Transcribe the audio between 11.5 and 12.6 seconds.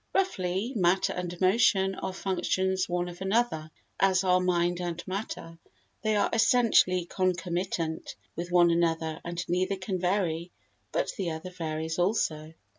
varies also.